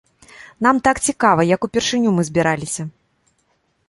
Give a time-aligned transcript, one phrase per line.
[0.67, 2.83] Нам так цікава, як упершыню мы збіраліся.